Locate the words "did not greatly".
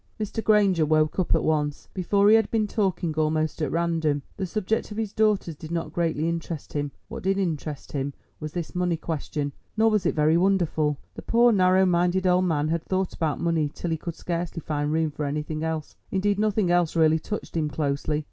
5.55-6.27